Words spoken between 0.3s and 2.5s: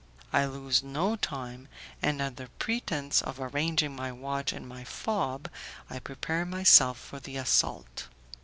I lose no time, and under